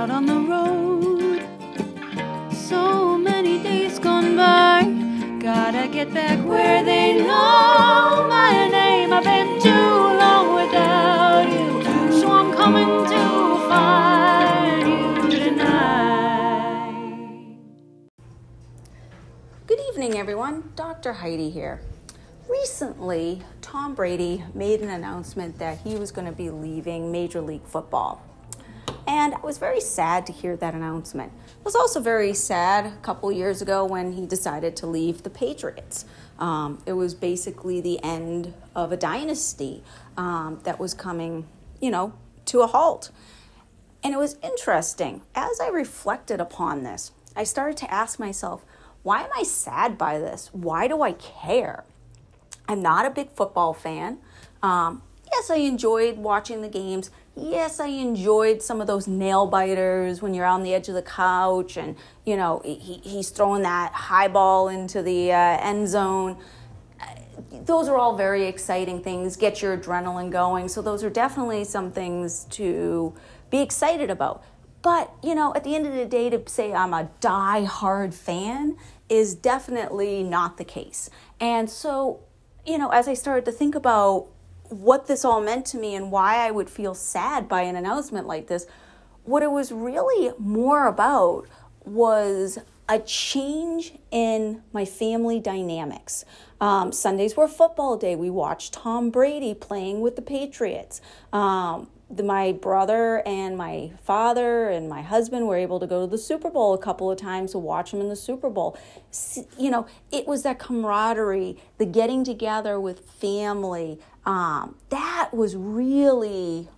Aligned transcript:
out 0.00 0.10
on 0.10 0.24
the 0.24 0.40
road. 0.54 1.46
So 2.54 3.18
many 3.18 3.62
days 3.62 3.98
gone 3.98 4.34
by. 4.34 4.84
Gotta 5.38 5.88
get 5.88 6.14
back 6.14 6.38
where 6.48 6.82
they 6.82 7.18
know 7.18 8.26
my 8.26 8.66
name. 8.72 9.12
I've 9.12 9.24
been 9.24 9.60
too 9.60 9.70
long 9.70 10.54
without 10.54 11.52
you, 11.52 11.82
so 12.18 12.30
I'm 12.30 12.50
coming 12.56 12.88
to 13.12 13.22
find 13.68 15.30
you 15.30 15.38
tonight. 15.38 16.94
Good 19.66 19.80
evening, 19.90 20.16
everyone. 20.16 20.72
Dr. 20.76 21.12
Heidi 21.12 21.50
here. 21.50 21.82
Recently, 22.48 23.42
Tom 23.60 23.94
Brady 23.94 24.44
made 24.54 24.80
an 24.80 24.88
announcement 24.88 25.58
that 25.58 25.76
he 25.76 25.96
was 25.96 26.10
going 26.10 26.26
to 26.26 26.32
be 26.32 26.48
leaving 26.48 27.12
Major 27.12 27.42
League 27.42 27.66
Football. 27.66 28.29
And 29.10 29.34
I 29.34 29.40
was 29.40 29.58
very 29.58 29.80
sad 29.80 30.24
to 30.26 30.32
hear 30.32 30.56
that 30.58 30.72
announcement. 30.72 31.32
I 31.34 31.62
was 31.64 31.74
also 31.74 31.98
very 31.98 32.32
sad 32.32 32.86
a 32.86 32.96
couple 33.02 33.32
years 33.32 33.60
ago 33.60 33.84
when 33.84 34.12
he 34.12 34.24
decided 34.24 34.76
to 34.76 34.86
leave 34.86 35.24
the 35.24 35.30
Patriots. 35.30 36.04
Um, 36.38 36.80
it 36.86 36.92
was 36.92 37.12
basically 37.12 37.80
the 37.80 38.00
end 38.04 38.54
of 38.76 38.92
a 38.92 38.96
dynasty 38.96 39.82
um, 40.16 40.60
that 40.62 40.78
was 40.78 40.94
coming, 40.94 41.48
you 41.80 41.90
know, 41.90 42.12
to 42.46 42.60
a 42.60 42.68
halt. 42.68 43.10
And 44.04 44.14
it 44.14 44.16
was 44.16 44.36
interesting. 44.44 45.22
As 45.34 45.58
I 45.60 45.70
reflected 45.70 46.40
upon 46.40 46.84
this, 46.84 47.10
I 47.34 47.42
started 47.42 47.78
to 47.78 47.92
ask 47.92 48.20
myself, 48.20 48.64
why 49.02 49.22
am 49.24 49.30
I 49.36 49.42
sad 49.42 49.98
by 49.98 50.20
this? 50.20 50.50
Why 50.52 50.86
do 50.86 51.02
I 51.02 51.14
care? 51.14 51.82
I'm 52.68 52.80
not 52.80 53.06
a 53.06 53.10
big 53.10 53.32
football 53.32 53.74
fan. 53.74 54.18
Um, 54.62 55.02
yes, 55.32 55.50
I 55.50 55.56
enjoyed 55.56 56.18
watching 56.18 56.62
the 56.62 56.68
games. 56.68 57.10
Yes, 57.36 57.80
I 57.80 57.86
enjoyed 57.86 58.60
some 58.60 58.80
of 58.80 58.86
those 58.86 59.06
nail 59.06 59.46
biters 59.46 60.20
when 60.20 60.34
you're 60.34 60.46
on 60.46 60.62
the 60.62 60.74
edge 60.74 60.88
of 60.88 60.94
the 60.94 61.02
couch 61.02 61.76
and, 61.76 61.96
you 62.26 62.36
know, 62.36 62.60
he, 62.64 63.00
he's 63.02 63.30
throwing 63.30 63.62
that 63.62 63.92
high 63.92 64.28
ball 64.28 64.68
into 64.68 65.02
the 65.02 65.32
uh, 65.32 65.36
end 65.36 65.88
zone. 65.88 66.36
Those 67.52 67.88
are 67.88 67.96
all 67.96 68.16
very 68.16 68.46
exciting 68.46 69.02
things, 69.02 69.36
get 69.36 69.62
your 69.62 69.76
adrenaline 69.78 70.30
going. 70.30 70.68
So, 70.68 70.82
those 70.82 71.02
are 71.02 71.10
definitely 71.10 71.64
some 71.64 71.90
things 71.90 72.44
to 72.50 73.14
be 73.50 73.60
excited 73.60 74.10
about. 74.10 74.42
But, 74.82 75.12
you 75.22 75.34
know, 75.34 75.54
at 75.54 75.64
the 75.64 75.74
end 75.74 75.86
of 75.86 75.94
the 75.94 76.06
day, 76.06 76.30
to 76.30 76.42
say 76.46 76.72
I'm 76.72 76.92
a 76.92 77.10
die-hard 77.20 78.14
fan 78.14 78.76
is 79.08 79.34
definitely 79.34 80.22
not 80.22 80.56
the 80.56 80.64
case. 80.64 81.10
And 81.38 81.68
so, 81.68 82.20
you 82.66 82.78
know, 82.78 82.90
as 82.90 83.08
I 83.08 83.14
started 83.14 83.44
to 83.46 83.52
think 83.52 83.74
about 83.74 84.28
what 84.70 85.06
this 85.06 85.24
all 85.24 85.40
meant 85.40 85.66
to 85.66 85.78
me 85.78 85.94
and 85.94 86.10
why 86.10 86.46
I 86.46 86.50
would 86.50 86.70
feel 86.70 86.94
sad 86.94 87.48
by 87.48 87.62
an 87.62 87.76
announcement 87.76 88.26
like 88.26 88.46
this, 88.46 88.66
what 89.24 89.42
it 89.42 89.50
was 89.50 89.72
really 89.72 90.32
more 90.38 90.86
about 90.86 91.46
was 91.84 92.58
a 92.90 92.98
change 92.98 93.92
in 94.10 94.62
my 94.72 94.84
family 94.84 95.38
dynamics. 95.38 96.24
Um, 96.60 96.92
Sundays 96.92 97.36
were 97.36 97.46
football 97.46 97.96
day. 97.96 98.16
We 98.16 98.30
watched 98.30 98.74
Tom 98.74 99.10
Brady 99.10 99.54
playing 99.54 100.00
with 100.00 100.16
the 100.16 100.22
Patriots. 100.22 101.00
Um, 101.32 101.88
the, 102.10 102.24
my 102.24 102.50
brother 102.50 103.22
and 103.24 103.56
my 103.56 103.92
father 104.02 104.68
and 104.68 104.88
my 104.88 105.02
husband 105.02 105.46
were 105.46 105.56
able 105.56 105.78
to 105.78 105.86
go 105.86 106.00
to 106.00 106.10
the 106.10 106.18
Super 106.18 106.50
Bowl 106.50 106.74
a 106.74 106.78
couple 106.78 107.08
of 107.08 107.16
times 107.16 107.52
to 107.52 107.58
watch 107.58 107.92
him 107.94 108.00
in 108.00 108.08
the 108.08 108.16
Super 108.16 108.50
Bowl. 108.50 108.76
You 109.56 109.70
know, 109.70 109.86
it 110.10 110.26
was 110.26 110.42
that 110.42 110.58
camaraderie, 110.58 111.56
the 111.78 111.86
getting 111.86 112.24
together 112.24 112.80
with 112.80 113.08
family. 113.08 114.00
Um, 114.26 114.74
that 114.88 115.30
was 115.32 115.54
really 115.54 116.68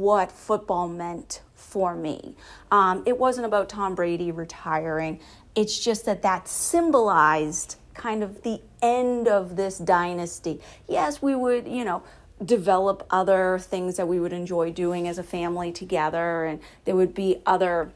what 0.00 0.32
football 0.32 0.88
meant 0.88 1.42
for 1.54 1.94
me. 1.94 2.34
Um, 2.70 3.02
it 3.06 3.18
wasn't 3.18 3.46
about 3.46 3.68
Tom 3.68 3.94
Brady 3.94 4.30
retiring. 4.30 5.20
It's 5.54 5.78
just 5.78 6.04
that 6.06 6.22
that 6.22 6.48
symbolized 6.48 7.76
kind 7.94 8.22
of 8.22 8.42
the 8.42 8.60
end 8.80 9.28
of 9.28 9.56
this 9.56 9.78
dynasty. 9.78 10.60
Yes, 10.88 11.20
we 11.20 11.34
would, 11.34 11.68
you 11.68 11.84
know, 11.84 12.02
develop 12.44 13.06
other 13.10 13.58
things 13.58 13.96
that 13.96 14.08
we 14.08 14.18
would 14.18 14.32
enjoy 14.32 14.72
doing 14.72 15.06
as 15.06 15.18
a 15.18 15.22
family 15.22 15.70
together 15.70 16.44
and 16.44 16.60
there 16.84 16.96
would 16.96 17.14
be 17.14 17.40
other 17.46 17.92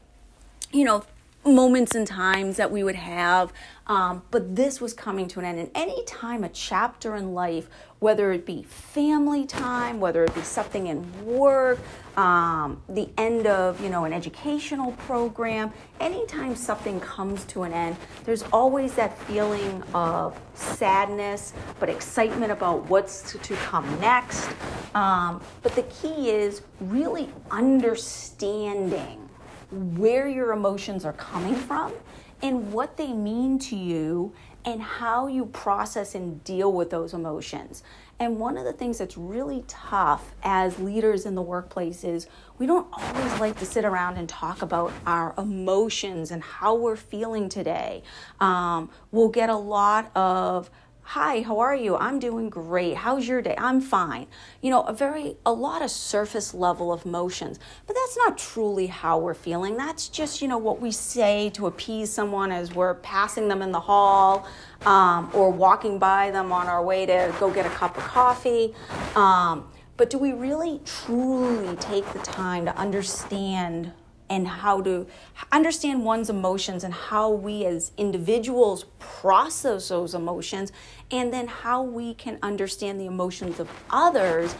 you 0.71 0.85
know 0.85 1.03
moments 1.45 1.95
and 1.95 2.05
times 2.05 2.57
that 2.57 2.71
we 2.71 2.83
would 2.83 2.95
have 2.95 3.53
um, 3.87 4.21
but 4.31 4.53
this 4.55 4.81
was 4.81 4.93
coming 4.93 5.29
to 5.29 5.39
an 5.39 5.45
end. 5.45 5.59
And 5.59 5.71
any 5.73 6.03
time 6.03 6.43
a 6.43 6.49
chapter 6.49 7.15
in 7.15 7.33
life 7.33 7.69
whether 7.99 8.31
it 8.31 8.45
be 8.45 8.63
family 8.63 9.45
time 9.45 9.99
whether 9.99 10.23
it 10.23 10.35
be 10.35 10.41
something 10.41 10.87
in 10.87 11.25
work 11.25 11.79
um, 12.17 12.81
the 12.89 13.09
end 13.17 13.47
of 13.47 13.81
you 13.81 13.89
know 13.89 14.03
an 14.03 14.13
educational 14.13 14.91
program 14.93 15.71
anytime 15.99 16.55
something 16.55 16.99
comes 16.99 17.43
to 17.45 17.63
an 17.63 17.73
end 17.73 17.95
there's 18.25 18.43
always 18.53 18.93
that 18.93 19.17
feeling 19.23 19.81
of 19.93 20.39
sadness 20.53 21.53
but 21.79 21.89
excitement 21.89 22.51
about 22.51 22.83
what's 22.89 23.31
to, 23.31 23.37
to 23.39 23.55
come 23.57 23.99
next. 23.99 24.49
Um, 24.95 25.41
but 25.61 25.75
the 25.75 25.83
key 25.83 26.31
is 26.31 26.61
really 26.79 27.29
understanding 27.51 29.29
where 29.71 30.27
your 30.27 30.51
emotions 30.51 31.05
are 31.05 31.13
coming 31.13 31.55
from 31.55 31.93
and 32.41 32.71
what 32.71 32.97
they 32.97 33.13
mean 33.13 33.59
to 33.59 33.75
you 33.75 34.33
and 34.65 34.81
how 34.81 35.27
you 35.27 35.45
process 35.45 36.13
and 36.13 36.43
deal 36.43 36.71
with 36.71 36.89
those 36.89 37.13
emotions. 37.13 37.83
And 38.19 38.39
one 38.39 38.57
of 38.57 38.65
the 38.65 38.73
things 38.73 38.97
that's 38.97 39.17
really 39.17 39.63
tough 39.67 40.33
as 40.43 40.79
leaders 40.79 41.25
in 41.25 41.35
the 41.35 41.41
workplace 41.41 42.03
is 42.03 42.27
we 42.57 42.65
don't 42.65 42.87
always 42.91 43.39
like 43.39 43.57
to 43.59 43.65
sit 43.65 43.85
around 43.85 44.17
and 44.17 44.27
talk 44.27 44.61
about 44.61 44.91
our 45.05 45.33
emotions 45.37 46.31
and 46.31 46.43
how 46.43 46.75
we're 46.75 46.95
feeling 46.95 47.47
today. 47.47 48.03
Um, 48.39 48.89
we'll 49.11 49.29
get 49.29 49.49
a 49.49 49.55
lot 49.55 50.11
of 50.15 50.69
hi 51.11 51.41
how 51.41 51.59
are 51.59 51.73
you? 51.73 51.95
I'm 51.95 52.19
doing 52.19 52.49
great. 52.49 52.97
How's 52.97 53.25
your 53.25 53.41
day? 53.41 53.55
I'm 53.57 53.79
fine. 53.79 54.27
You 54.61 54.71
know 54.71 54.81
a 54.81 54.91
very 54.91 55.37
a 55.45 55.53
lot 55.53 55.81
of 55.81 55.89
surface 55.89 56.53
level 56.53 56.91
of 56.91 57.05
emotions 57.05 57.61
but 57.85 57.95
that's 57.95 58.17
not 58.17 58.37
truly 58.37 58.87
how 58.87 59.17
we're 59.17 59.33
feeling. 59.33 59.77
That's 59.77 60.09
just 60.09 60.41
you 60.41 60.49
know 60.49 60.57
what 60.57 60.81
we 60.81 60.91
say 60.91 61.49
to 61.51 61.67
appease 61.67 62.11
someone 62.11 62.51
as 62.51 62.75
we're 62.75 62.95
passing 62.95 63.47
them 63.47 63.61
in 63.61 63.71
the 63.71 63.79
hall 63.79 64.49
um, 64.85 65.31
or 65.33 65.49
walking 65.49 65.97
by 65.97 66.29
them 66.29 66.51
on 66.51 66.67
our 66.67 66.83
way 66.83 67.05
to 67.05 67.33
go 67.39 67.49
get 67.51 67.65
a 67.65 67.69
cup 67.69 67.97
of 67.97 68.03
coffee. 68.03 68.73
Um, 69.15 69.65
but 69.95 70.09
do 70.09 70.17
we 70.17 70.33
really 70.33 70.81
truly 70.83 71.73
take 71.77 72.05
the 72.11 72.19
time 72.19 72.65
to 72.65 72.75
understand 72.77 73.93
and 74.29 74.47
how 74.47 74.81
to 74.81 75.07
understand 75.51 76.03
one's 76.03 76.29
emotions 76.29 76.83
and 76.83 76.93
how 76.93 77.29
we 77.29 77.65
as 77.65 77.91
individuals 77.97 78.85
process 78.99 79.89
those 79.89 80.13
emotions 80.13 80.71
and 81.11 81.31
then 81.33 81.47
how 81.47 81.81
we 81.81 82.13
can 82.13 82.37
understand 82.43 82.99
the 82.99 83.05
emotions 83.05 83.59
of 83.59 83.69
others 83.89 84.55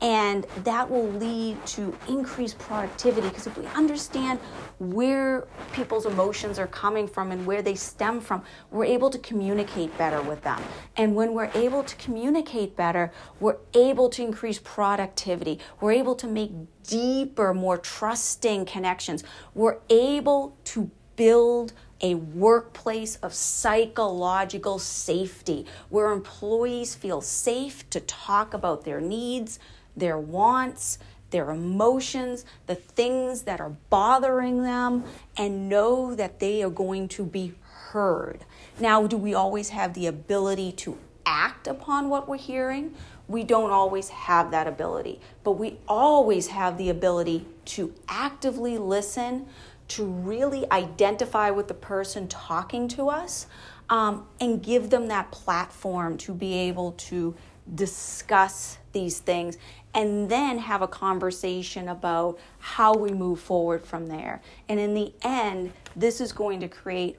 and 0.00 0.46
that 0.64 0.90
will 0.90 1.08
lead 1.12 1.64
to 1.66 1.96
increased 2.08 2.58
productivity 2.58 3.28
because 3.28 3.46
if 3.46 3.56
we 3.56 3.66
understand 3.68 4.38
where 4.78 5.46
people's 5.72 6.04
emotions 6.04 6.58
are 6.58 6.66
coming 6.66 7.06
from 7.06 7.30
and 7.30 7.46
where 7.46 7.62
they 7.62 7.74
stem 7.74 8.20
from 8.20 8.42
we're 8.70 8.84
able 8.84 9.08
to 9.10 9.18
communicate 9.18 9.96
better 9.96 10.20
with 10.22 10.42
them. 10.42 10.60
And 10.96 11.14
when 11.14 11.32
we're 11.32 11.50
able 11.54 11.84
to 11.84 11.96
communicate 11.96 12.76
better 12.76 13.12
we're 13.40 13.58
able 13.74 14.08
to 14.10 14.22
increase 14.22 14.58
productivity. 14.58 15.58
We're 15.80 15.92
able 15.92 16.14
to 16.16 16.26
make 16.26 16.50
deeper 16.82 17.54
more 17.54 17.78
trusting 17.78 18.66
connections. 18.66 19.24
We're 19.54 19.78
able 19.88 20.56
to 20.64 20.90
build 21.16 21.72
a 22.00 22.14
workplace 22.14 23.16
of 23.16 23.32
psychological 23.32 24.78
safety 24.78 25.64
where 25.88 26.12
employees 26.12 26.94
feel 26.94 27.20
safe 27.20 27.88
to 27.90 28.00
talk 28.00 28.52
about 28.52 28.84
their 28.84 29.00
needs, 29.00 29.58
their 29.96 30.18
wants, 30.18 30.98
their 31.30 31.50
emotions, 31.50 32.44
the 32.66 32.74
things 32.74 33.42
that 33.42 33.60
are 33.60 33.76
bothering 33.90 34.62
them, 34.62 35.04
and 35.36 35.68
know 35.68 36.14
that 36.14 36.38
they 36.38 36.62
are 36.62 36.70
going 36.70 37.08
to 37.08 37.24
be 37.24 37.54
heard. 37.62 38.44
Now, 38.78 39.06
do 39.06 39.16
we 39.16 39.34
always 39.34 39.70
have 39.70 39.94
the 39.94 40.06
ability 40.06 40.72
to 40.72 40.98
act 41.26 41.66
upon 41.66 42.08
what 42.08 42.28
we're 42.28 42.36
hearing? 42.36 42.94
We 43.26 43.42
don't 43.42 43.70
always 43.70 44.10
have 44.10 44.50
that 44.50 44.66
ability, 44.66 45.20
but 45.42 45.52
we 45.52 45.78
always 45.88 46.48
have 46.48 46.76
the 46.76 46.90
ability 46.90 47.46
to 47.66 47.94
actively 48.08 48.78
listen, 48.78 49.46
to 49.88 50.04
really 50.04 50.70
identify 50.70 51.50
with 51.50 51.68
the 51.68 51.74
person 51.74 52.28
talking 52.28 52.86
to 52.88 53.08
us, 53.08 53.46
um, 53.88 54.26
and 54.40 54.62
give 54.62 54.90
them 54.90 55.08
that 55.08 55.30
platform 55.30 56.16
to 56.18 56.34
be 56.34 56.54
able 56.54 56.92
to 56.92 57.34
discuss 57.74 58.78
these 58.94 59.18
things 59.18 59.58
and 59.92 60.30
then 60.30 60.56
have 60.58 60.80
a 60.80 60.88
conversation 60.88 61.88
about 61.88 62.38
how 62.58 62.94
we 62.94 63.10
move 63.10 63.38
forward 63.38 63.84
from 63.84 64.06
there. 64.06 64.40
And 64.68 64.80
in 64.80 64.94
the 64.94 65.12
end, 65.22 65.72
this 65.94 66.20
is 66.20 66.32
going 66.32 66.60
to 66.60 66.68
create 66.68 67.18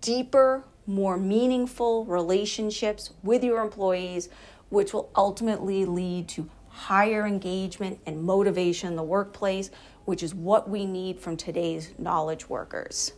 deeper, 0.00 0.64
more 0.86 1.16
meaningful 1.16 2.04
relationships 2.04 3.10
with 3.22 3.42
your 3.42 3.60
employees, 3.60 4.28
which 4.68 4.94
will 4.94 5.10
ultimately 5.16 5.84
lead 5.84 6.28
to 6.28 6.48
higher 6.68 7.26
engagement 7.26 7.98
and 8.06 8.22
motivation 8.22 8.90
in 8.90 8.96
the 8.96 9.02
workplace, 9.02 9.70
which 10.04 10.22
is 10.22 10.34
what 10.34 10.70
we 10.70 10.86
need 10.86 11.18
from 11.18 11.36
today's 11.36 11.92
knowledge 11.98 12.48
workers. 12.48 13.12